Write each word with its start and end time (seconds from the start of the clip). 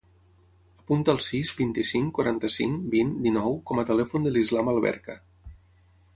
Apunta 0.83 1.13
el 1.13 1.19
sis, 1.25 1.51
vint-i-cinc, 1.59 2.09
quaranta-cinc, 2.19 2.81
vint, 2.95 3.13
dinou 3.27 3.61
com 3.69 3.83
a 3.83 3.87
telèfon 3.93 4.27
de 4.29 4.35
l'Islam 4.35 4.75
Alberca. 4.75 5.21